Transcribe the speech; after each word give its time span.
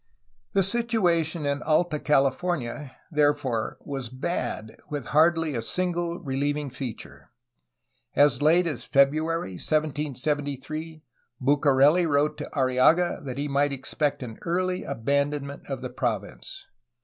The 0.53 0.63
situation 0.63 1.45
in 1.45 1.61
Alta 1.61 1.99
California, 1.99 2.95
therefore, 3.11 3.77
was 3.85 4.09
bad, 4.09 4.75
with 4.89 5.05
hardly 5.13 5.53
a 5.53 5.61
single 5.61 6.19
reheving 6.19 6.71
feature. 6.73 7.29
As 8.15 8.41
late 8.41 8.65
as 8.65 8.83
February 8.83 9.57
1773 9.59 11.03
Bucareli 11.39 12.07
wrote 12.07 12.35
to 12.39 12.49
Arriaga 12.51 13.23
that 13.23 13.37
he 13.37 13.47
might 13.47 13.71
expect 13.71 14.23
an 14.23 14.39
early 14.41 14.83
abandonment 14.83 15.67
of 15.69 15.81
the 15.83 15.89
province. 15.91 16.65